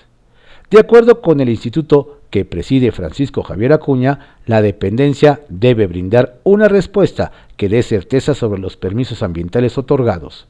De 0.70 0.80
acuerdo 0.80 1.20
con 1.20 1.42
el 1.42 1.50
instituto 1.50 2.21
que 2.32 2.46
preside 2.46 2.92
Francisco 2.92 3.44
Javier 3.44 3.74
Acuña, 3.74 4.38
la 4.48 4.64
dependencia 4.64 5.42
debe 5.50 5.86
brindar 5.86 6.40
una 6.44 6.68
respuesta 6.68 7.32
que 7.58 7.70
dé 7.70 7.84
certeza 7.84 8.34
sobre 8.34 8.60
los 8.60 8.78
permisos 8.78 9.22
ambientales 9.22 9.78
otorgados. 9.78 10.48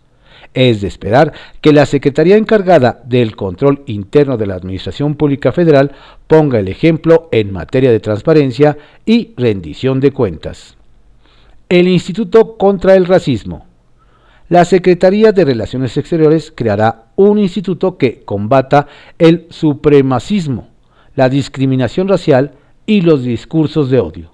Es 0.53 0.79
de 0.79 0.87
esperar 0.87 1.33
que 1.59 1.73
la 1.73 1.85
Secretaría 1.85 2.37
encargada 2.37 3.01
del 3.03 3.35
control 3.35 3.83
interno 3.87 4.37
de 4.37 4.47
la 4.47 4.55
Administración 4.55 5.15
Pública 5.15 5.51
Federal 5.51 5.91
ponga 6.27 6.59
el 6.59 6.69
ejemplo 6.69 7.27
en 7.33 7.51
materia 7.51 7.91
de 7.91 7.99
transparencia 7.99 8.77
y 9.05 9.33
rendición 9.35 9.99
de 9.99 10.11
cuentas. 10.11 10.77
El 11.67 11.87
Instituto 11.89 12.57
contra 12.57 12.95
el 12.95 13.05
Racismo 13.05 13.65
la 14.51 14.65
Secretaría 14.65 15.31
de 15.31 15.45
Relaciones 15.45 15.95
Exteriores 15.95 16.51
creará 16.53 17.05
un 17.15 17.39
instituto 17.39 17.97
que 17.97 18.23
combata 18.25 18.85
el 19.17 19.47
supremacismo, 19.49 20.67
la 21.15 21.29
discriminación 21.29 22.07
racial 22.07 22.53
y 22.85 23.01
los 23.01 23.23
discursos 23.23 23.89
de 23.89 23.99
odio. 23.99 24.31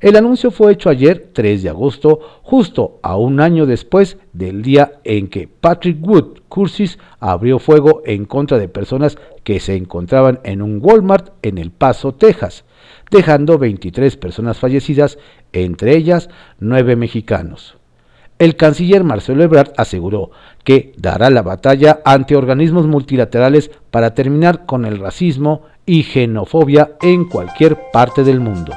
El 0.00 0.16
anuncio 0.16 0.50
fue 0.50 0.72
hecho 0.72 0.88
ayer, 0.88 1.30
3 1.34 1.62
de 1.62 1.68
agosto, 1.68 2.20
justo 2.42 3.00
a 3.02 3.16
un 3.16 3.38
año 3.38 3.66
después 3.66 4.16
del 4.32 4.62
día 4.62 4.92
en 5.04 5.28
que 5.28 5.46
Patrick 5.46 6.02
Wood 6.02 6.40
Cursis 6.48 6.98
abrió 7.18 7.58
fuego 7.58 8.00
en 8.06 8.24
contra 8.24 8.58
de 8.58 8.68
personas 8.68 9.18
que 9.44 9.60
se 9.60 9.76
encontraban 9.76 10.40
en 10.44 10.62
un 10.62 10.78
Walmart 10.82 11.32
en 11.42 11.58
El 11.58 11.70
Paso, 11.70 12.14
Texas, 12.14 12.64
dejando 13.10 13.58
23 13.58 14.16
personas 14.16 14.58
fallecidas, 14.58 15.18
entre 15.52 15.94
ellas 15.94 16.30
9 16.60 16.96
mexicanos. 16.96 17.76
El 18.40 18.56
canciller 18.56 19.04
Marcelo 19.04 19.42
Ebrard 19.42 19.72
aseguró 19.76 20.30
que 20.64 20.94
dará 20.96 21.28
la 21.28 21.42
batalla 21.42 22.00
ante 22.06 22.36
organismos 22.36 22.86
multilaterales 22.86 23.70
para 23.90 24.14
terminar 24.14 24.64
con 24.64 24.86
el 24.86 24.98
racismo 24.98 25.66
y 25.84 26.04
xenofobia 26.04 26.92
en 27.02 27.26
cualquier 27.26 27.76
parte 27.92 28.24
del 28.24 28.40
mundo. 28.40 28.72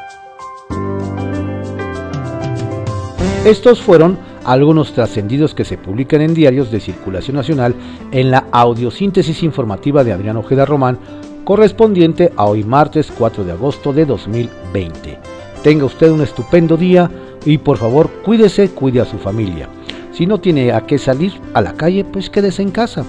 Estos 3.46 3.82
fueron 3.82 4.20
algunos 4.44 4.92
trascendidos 4.92 5.56
que 5.56 5.64
se 5.64 5.78
publican 5.78 6.20
en 6.20 6.34
diarios 6.34 6.70
de 6.70 6.82
circulación 6.82 7.38
nacional 7.38 7.74
en 8.12 8.32
la 8.32 8.48
audiosíntesis 8.52 9.44
informativa 9.44 10.04
de 10.04 10.12
Adrián 10.12 10.36
Ojeda 10.36 10.66
Román, 10.66 11.00
correspondiente 11.46 12.34
a 12.36 12.48
hoy 12.48 12.66
martes 12.66 13.14
4 13.18 13.46
de 13.46 13.54
agosto 13.54 13.94
de 13.94 14.06
2020. 14.06 15.20
Tenga 15.64 15.86
usted 15.86 16.12
un 16.12 16.22
estupendo 16.22 16.76
día 16.76 17.10
y 17.46 17.58
por 17.58 17.78
favor, 17.78 18.10
cuídese, 18.24 18.70
cuide 18.70 19.02
a 19.02 19.06
su 19.06 19.18
familia. 19.18 19.70
Si 20.14 20.26
no 20.26 20.40
tiene 20.40 20.72
a 20.72 20.86
qué 20.86 20.98
salir 20.98 21.34
a 21.54 21.62
la 21.62 21.74
calle, 21.74 22.06
pues 22.06 22.30
quédese 22.30 22.62
en 22.62 22.72
casa. 22.72 23.04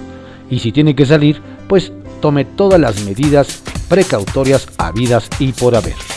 Y 0.49 0.59
si 0.59 0.71
tiene 0.71 0.95
que 0.95 1.05
salir, 1.05 1.41
pues 1.67 1.91
tome 2.21 2.45
todas 2.45 2.79
las 2.79 3.03
medidas 3.05 3.61
precautorias 3.87 4.67
habidas 4.77 5.29
y 5.39 5.51
por 5.51 5.75
haber. 5.75 6.14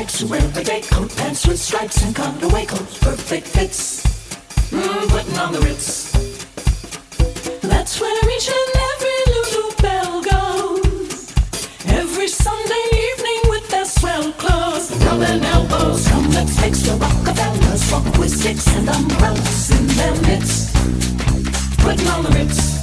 stripes, 0.00 0.20
who 0.20 0.28
wear 0.28 0.60
a 0.60 0.64
day 0.64 0.80
coat, 0.80 1.14
pants 1.16 1.46
with 1.46 1.58
stripes 1.58 2.02
and 2.02 2.14
cutaway 2.14 2.64
coats, 2.64 2.98
perfect 2.98 3.46
fits. 3.46 4.02
Mmm, 4.70 5.08
putting 5.08 5.38
on 5.38 5.52
the 5.52 5.60
ritz. 5.60 6.12
That's 7.60 8.00
where 8.00 8.30
each 8.36 8.48
and 8.48 8.70
every 8.90 9.18
little 9.34 9.70
bell 9.82 10.22
goes. 10.22 11.34
Every 11.86 12.28
Sunday 12.28 12.84
evening 13.08 13.40
with 13.50 13.68
their 13.68 13.84
swell 13.84 14.32
clothes, 14.32 14.90
coming 15.04 15.44
elbows. 15.44 16.08
Come, 16.08 16.30
let's 16.30 16.58
fix 16.60 16.80
the 16.82 16.96
Rockefellers, 16.96 17.92
walk 17.92 18.18
with 18.18 18.30
sticks 18.30 18.66
and 18.68 18.88
umbrellas 18.88 19.70
in 19.70 19.86
their 19.98 20.14
midst. 20.22 20.74
Putting 21.78 22.08
on 22.08 22.22
the 22.24 22.30
ritz. 22.30 22.80